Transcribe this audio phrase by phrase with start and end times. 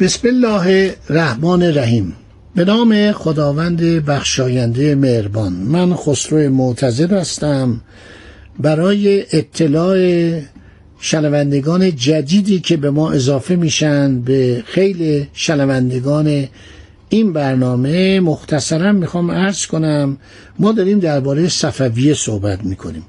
[0.00, 2.14] بسم الله الرحمن الرحیم.
[2.54, 5.52] به نام خداوند بخشاینده مهربان.
[5.52, 7.80] من خسرو معتظر هستم
[8.58, 9.98] برای اطلاع
[11.00, 16.48] شنوندگان جدیدی که به ما اضافه میشن به خیلی شنوندگان
[17.08, 20.16] این برنامه مختصرا می‌خوام عرض کنم
[20.58, 23.02] ما داریم درباره صفویه صحبت می‌کنیم.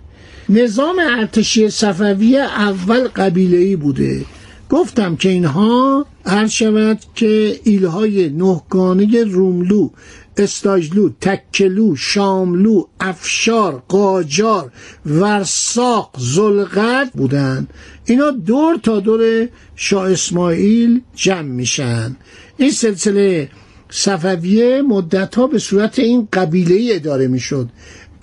[0.49, 4.21] نظام ارتشی صفویه اول قبیله بوده.
[4.69, 9.89] گفتم که اینها عرض شود که ایلهای نهگانه روملو
[10.37, 14.71] استاجلو تکلو شاملو افشار قاجار
[15.05, 17.67] ورساق زلغت بودن
[18.05, 22.15] اینا دور تا دور شاه اسماعیل جمع میشن.
[22.57, 23.49] این سلسله
[23.89, 27.69] صفویه مدت ها به صورت این قبیله اداره می‌شد.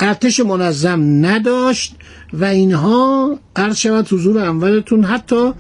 [0.01, 1.95] ارتش منظم نداشت
[2.33, 5.53] و اینها عرض شود حضور اولتون حتی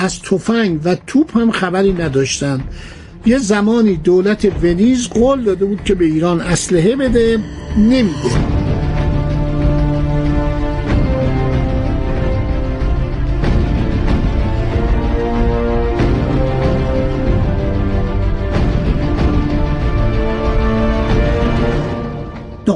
[0.00, 2.60] از تفنگ و توپ هم خبری نداشتن
[3.26, 7.38] یه زمانی دولت ونیز قول داده بود که به ایران اسلحه بده
[7.78, 8.59] نمیده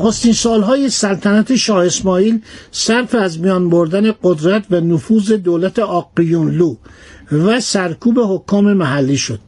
[0.05, 6.77] نخستین سالهای سلطنت شاه اسماعیل صرف از میان بردن قدرت و نفوذ دولت آقیونلو
[7.33, 9.38] و سرکوب حکام محلی شد.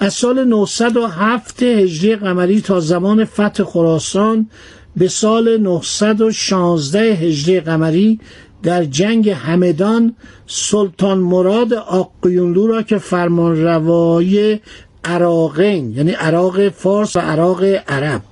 [0.00, 4.50] از سال 907 هجری قمری تا زمان فتح خراسان
[4.96, 8.20] به سال 916 هجری قمری
[8.62, 10.14] در جنگ همدان
[10.46, 14.58] سلطان مراد آقیونلو را که فرمان روای
[15.04, 18.22] عراقین یعنی عراق فارس و عراق عرب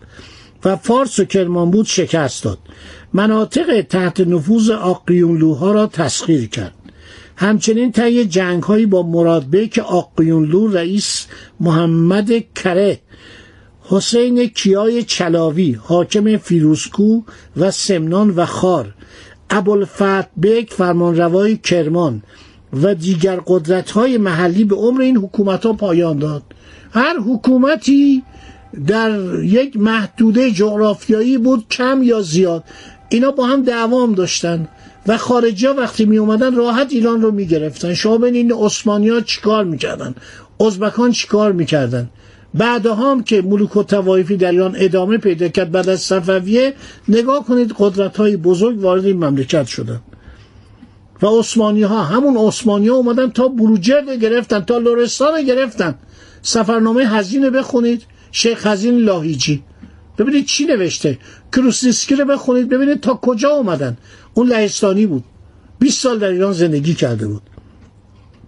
[0.65, 2.59] و فارس و کرمان بود شکست داد.
[3.13, 6.75] مناطق تحت نفوذ آقیونلوها را تسخیر کرد.
[7.37, 11.27] همچنین طی جنگ هایی با مرادبک آقیونلو رئیس
[11.61, 13.01] محمد کره
[13.81, 17.23] حسین کیای چلاوی حاکم فیروسکو
[17.57, 18.95] و سمنان و خار
[19.51, 22.23] ابوالفتح بک فرمانروای کرمان
[22.83, 26.43] و دیگر قدرت های محلی به عمر این حکومت ها پایان داد.
[26.93, 28.23] هر حکومتی
[28.87, 32.65] در یک محدوده جغرافیایی بود کم یا زیاد.
[33.09, 34.69] اینا با هم دعوام داشتن
[35.07, 37.95] و خارجی ها وقتی می اومدن راحت ایران رو می گرفتن.
[37.95, 40.15] شما این عثمانی ها چیکار می‌کردن
[40.61, 42.11] ازبکان چیکار می‌کردن
[42.55, 46.75] بعدها هم که ملوک و توایفی در ایران ادامه پیدا کرد بعد از صفویه
[47.09, 50.01] نگاه کنید قدرت های بزرگ وارد این مملکت شدن.
[51.23, 55.95] و عثمانی ها همون عثمانی ها اومدن تا بروجرد گرفتن تا لورستان گرفتن.
[56.43, 58.03] سفرنامه هزینه بخونید.
[58.35, 59.63] شیخ هزین لاهیجی.
[60.19, 61.19] ببینید چی نوشته؟
[61.53, 63.97] کروسیسکی رو بخونید ببینید تا کجا اومدن.
[64.35, 65.25] اون لهستانی بود.
[65.79, 67.43] 20 سال در ایران زندگی کرده بود.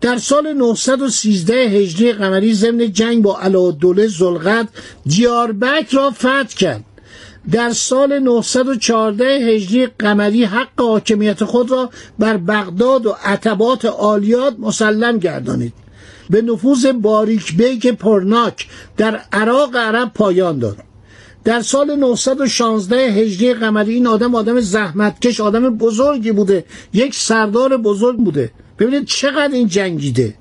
[0.01, 4.69] در سال 913 هجری قمری ضمن جنگ با علادوله زلغت
[5.07, 6.85] دیاربک را فتح کرد.
[7.53, 15.19] در سال 914 هجری قمری حق حاکمیت خود را بر بغداد و عتبات آلیات مسلم
[15.19, 15.86] گردانید.
[16.31, 18.67] به نفوذ باریک بیک پرناک
[18.97, 20.77] در عراق عرب پایان داد.
[21.45, 28.17] در سال 916 هجری قمری این آدم آدم زحمتکش آدم بزرگی بوده یک سردار بزرگ
[28.17, 28.51] بوده.
[28.79, 30.35] ببینید چقدر این جنگیده.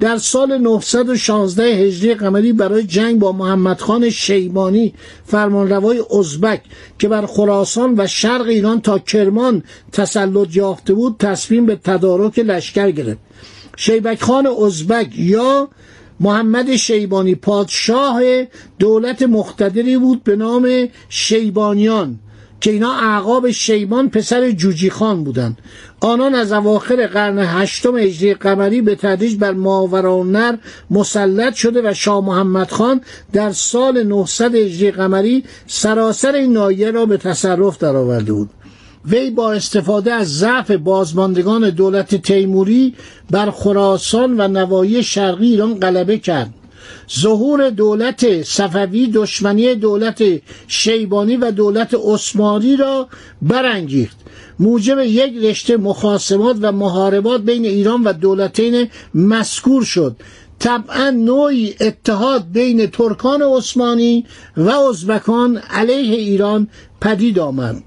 [0.00, 4.94] در سال 916 هجری قمری برای جنگ با محمد خان شیبانی
[5.24, 6.62] فرمانروای ازبک
[6.98, 9.62] که بر خراسان و شرق ایران تا کرمان
[9.92, 13.18] تسلط یافته بود تصمیم به تدارک لشکر گرفت.
[13.76, 15.68] شیبک خان ازبک یا
[16.20, 18.22] محمد شیبانی پادشاه
[18.78, 22.18] دولت مختدری بود به نام شیبانیان
[22.60, 25.58] که اینا اعقاب شیبان پسر جوجی خان بودند.
[26.00, 30.56] آنان از اواخر قرن هشتم هجری قمری به تدریج بر ماورانر
[30.90, 33.00] مسلط شده و شاه محمد خان
[33.32, 38.50] در سال 900 هجری قمری سراسر این نایه را به تصرف درآورده بود.
[39.10, 42.94] وی با استفاده از ضعف بازماندگان دولت تیموری
[43.30, 46.54] بر خراسان و نواحی شرقی ایران غلبه کرد.
[47.20, 50.24] ظهور دولت صفوی دشمنی دولت
[50.68, 53.08] شیبانی و دولت عثمانی را
[53.42, 54.16] برانگیخت.
[54.58, 60.16] موجب یک رشته مخاسمات و محاربات بین ایران و دولتین مذکور شد.
[60.58, 64.24] طبعا نوعی اتحاد بین ترکان عثمانی
[64.56, 66.68] و ازبکان علیه ایران
[67.00, 67.82] پدید آمد.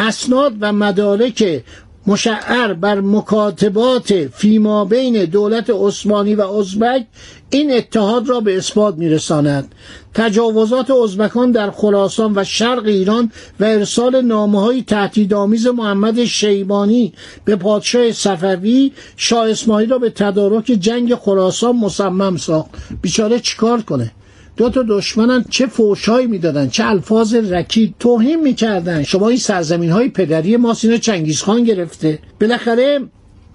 [0.00, 1.62] اسناد و مدارک
[2.06, 7.06] مشعر بر مکاتبات فیما بین دولت عثمانی و ازبک
[7.50, 9.74] این اتحاد را به اثبات میرساند.
[10.14, 17.12] تجاوزات ازبکان در خراسان و شرق ایران و ارسال نامه های تهدیدآمیز محمد شیبانی
[17.44, 22.70] به پادشاه صفوی شاه اسماعیل را به تدارک جنگ خراسان مصمم ساخت.
[23.02, 24.12] بیچاره چیکار کنه؟
[24.56, 29.02] دو تا دشمنن چه فوشهایی می‌دادن چه الفاظ رکید توهین می‌کردن.
[29.02, 32.18] شما این سرزمین های پدری ما سینه چنگیزخان گرفته.
[32.40, 33.00] بالاخره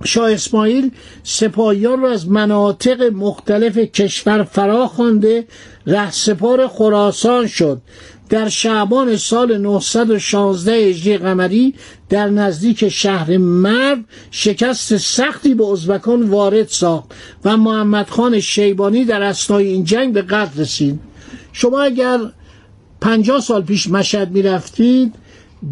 [0.03, 0.91] شاه اسماعیل
[1.23, 5.45] سپاهیان را از مناطق مختلف کشور فرا خوانده
[5.87, 7.81] رهسپار خراسان شد.
[8.29, 11.73] در شعبان سال 916 هجری قمری
[12.09, 13.97] در نزدیک شهر مرو
[14.31, 17.11] شکست سختی به ازبکان وارد ساخت
[17.45, 20.99] و محمد خان شیبانی در اسنای این جنگ به قتل رسید
[21.53, 22.19] شما اگر
[23.01, 25.13] پنجاه سال پیش مشهد می رفتید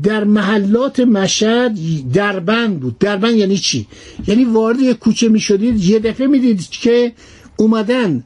[0.03, 1.77] در محلات مشهد
[2.13, 3.87] دربند بود دربند یعنی چی؟
[4.27, 7.13] یعنی وارد یک کوچه می شدید یه دفعه می دید که
[7.57, 8.23] اومدن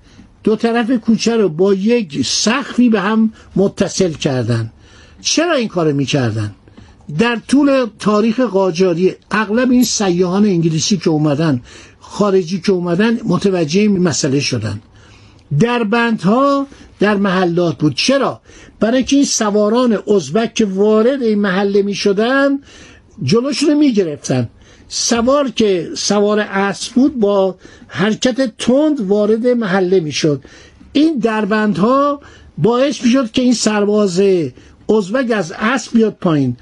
[0.48, 4.72] دو طرف کوچه رو با یک سخفی به هم متصل کردن.
[5.22, 6.56] چرا این کار می‌کردن؟
[7.20, 11.62] در طول تاریخ قاجاری اغلب این سیاهان انگلیسی که اومدن
[12.00, 14.82] خارجی که اومدن متوجه این مسئله شدن.
[15.60, 16.68] در بندها
[17.00, 17.96] در محلات بود.
[17.96, 18.42] چرا؟
[18.80, 22.60] برای که این سواران ازبک که وارد این محله می شدن
[23.24, 24.50] جلوشون می گرفتن
[24.88, 27.56] سوار که سوار اسب بود با
[27.88, 30.44] حرکت تند وارد محله می‌شد.
[30.94, 32.22] این دربندها
[32.58, 34.22] باعث می‌شد که این سرباز
[34.90, 36.58] ازبک از اسب بیاد پایین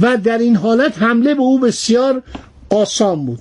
[0.00, 2.22] و در این حالت حمله به او بسیار
[2.70, 3.40] آسان بود.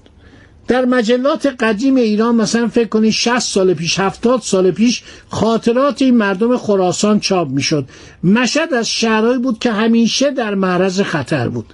[0.68, 6.18] در مجلات قدیم ایران مثلا فکر کنید 60 سال پیش 70 سال پیش خاطرات این
[6.18, 7.85] مردم خراسان چاپ می‌شد.
[8.24, 11.74] مشهد از شهرهایی بود که همیشه در معرض خطر بود.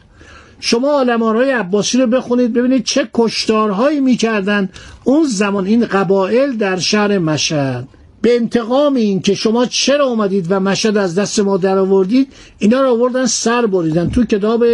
[0.59, 4.69] شما آلمارهای عباسی رو بخونید ببینید چه کشتارهایی می‌کردن
[5.03, 5.65] اون زمان.
[5.65, 7.87] این قبایل در شهر مشهد.
[8.21, 12.81] به انتقام این که شما چرا اومدید و مشهد از دست ما در آوردید اینا
[12.81, 14.09] رو آوردن سر بریدن.
[14.09, 14.65] تو کتاب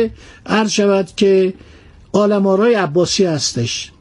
[0.45, 1.54] عرض شود که
[2.12, 3.92] آلمارهای عباسی هستش.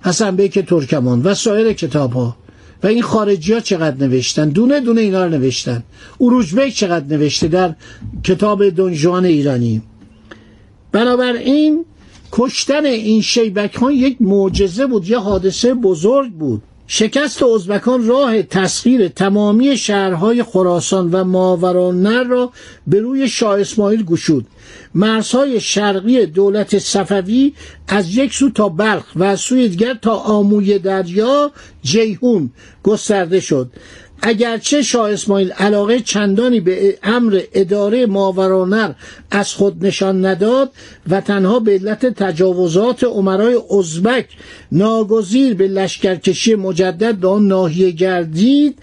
[0.00, 2.36] حسن بیک ترکمان و سایر کتاب ها
[2.82, 5.82] و این خارجی ها چقدر نوشتن؟ دونه دونه اینا رو نوشتن.
[6.20, 7.74] اروج بیک چقدر نوشته در
[8.24, 9.82] کتاب دنجوان ایرانی.
[10.92, 11.84] بنابراین
[12.32, 16.62] کشتن این شیبک ها یک معجزه بود یه حادثه بزرگ بود.
[16.90, 22.52] شکست ازبکان راه تسخیر تمامی شهرهای خراسان و ماورانر را
[22.86, 24.46] به روی شاه اسماعیل گشود.
[24.94, 27.52] مرزهای شرقی دولت صفوی
[27.88, 31.52] از یک سو تا بلخ و از سوی دیگر تا آموی دریا
[31.82, 32.50] جیهون
[32.82, 33.70] گسترده شد.
[34.22, 38.92] اگرچه شاه اسماعیل علاقه چندانی به امر اداره ماورانر
[39.30, 40.70] از خود نشان نداد
[41.10, 44.26] و تنها به علت تجاوزات عمرای ازبک
[44.72, 48.78] ناگزیر به لشکرکشی مجدد به آن ناحیه گردید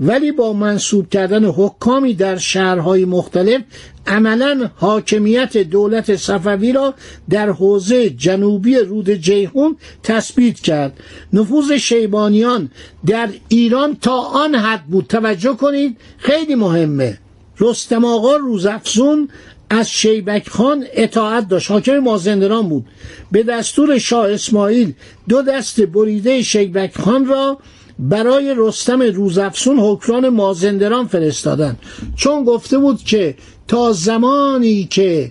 [0.00, 3.62] ولی با منصوب کردن حکامی در شهرهای مختلف
[4.06, 6.94] عملا حاکمیت دولت صفوی را
[7.30, 11.00] در حوزه جنوبی رود جیهون تثبیت کرد.
[11.32, 12.70] نفوذ شیبانیان
[13.06, 15.06] در ایران تا آن حد بود.
[15.06, 17.18] توجه کنید خیلی مهمه.
[17.60, 19.28] رستم آقا روزافزون
[19.70, 21.70] از شیبک خان اطاعت داشت.
[21.70, 22.84] حاکم مازندران بود.
[23.32, 24.92] به دستور شاه اسماعیل
[25.28, 27.58] دو دست بریده شیبک خان را
[27.98, 31.76] برای رستم روزافسون حکران مازندران فرستادن.
[32.16, 33.34] چون گفته بود که
[33.68, 35.30] تا زمانی که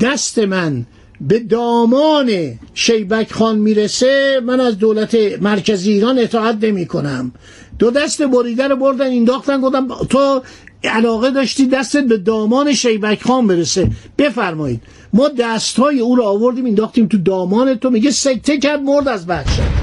[0.00, 0.86] دست من
[1.20, 2.30] به دامان
[2.74, 7.32] شیبک خان می‌رسه من از دولت مرکزی ایران اطاعت نمی کنم.
[7.78, 10.42] دو دست بریده رو بردن انداختن گفتم تو
[10.84, 13.90] علاقه داشتی دستت به دامان شیبک خان برسه.
[14.18, 14.80] بفرمایید.
[15.12, 19.26] ما دست های او رو آوردیم انداختیم تو دامان تو میگه سکته کرد مرد از
[19.26, 19.81] بچه.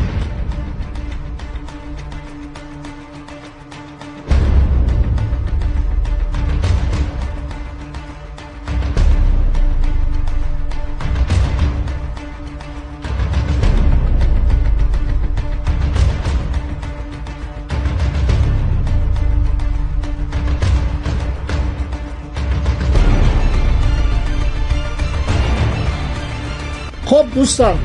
[27.19, 27.77] خب دوستان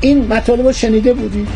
[0.00, 1.48] این مطالب رو شنیده بودید؟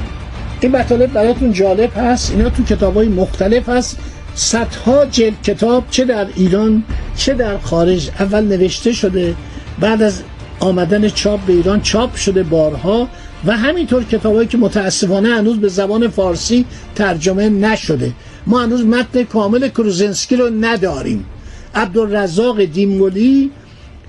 [0.61, 3.99] این مطالب براتون جالب هست؟ اینا تو کتاب های مختلف هست؟
[4.35, 6.83] صدها جلد کتاب چه در ایران
[7.17, 9.35] چه در خارج اول نوشته شده
[9.81, 10.23] بعد از
[10.61, 13.09] آمدن چاپ به ایران چاپ شده بارها
[13.47, 18.13] و همینطور کتابایی که متاسفانه هنوز به زبان فارسی ترجمه نشده.
[18.47, 21.27] ما هنوز متن کامل کروزنسکی رو نداریم.
[21.75, 23.51] عبدالرزاق دیمولی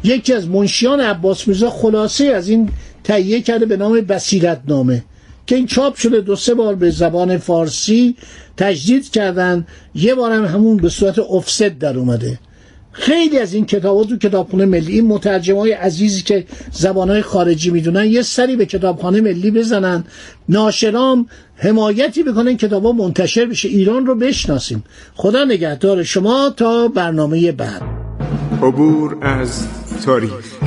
[0.04, 2.70] یکی از منشیان عباس میرزا خلاصه از این
[3.08, 5.04] تهیه کرده به نام بسیرت نامه
[5.46, 8.16] که این چاپ شده دو سه بار به زبان فارسی
[8.58, 12.40] تجدید کردن یه بارم همون به صورت افست در اومده.
[12.92, 18.06] خیلی از این کتابات تو کتابخونه ملی این مترجم های عزیزی که زبانهای خارجی می‌دونن
[18.06, 20.04] یه سری به کتابخانه ملی بزنن.
[20.50, 23.70] ناشرام حمایتی بکنن کتاب ها منتشر بشه.
[23.70, 24.84] ایران رو بشناسیم.
[25.16, 27.82] خدا نگهدار شما تا برنامه بعد.
[28.62, 29.68] عبور از
[30.06, 30.67] تاریخ.